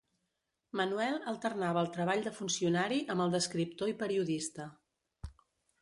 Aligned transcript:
Manuel 0.79 1.17
alternava 1.33 1.83
el 1.85 1.91
treball 1.99 2.25
de 2.29 2.35
funcionari 2.39 2.99
amb 3.15 3.27
el 3.27 3.37
d'escriptor 3.37 3.93
i 3.93 3.97
periodista. 4.05 4.71